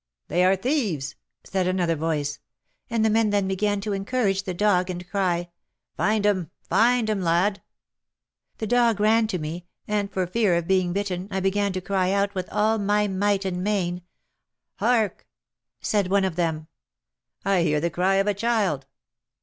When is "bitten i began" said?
10.91-11.71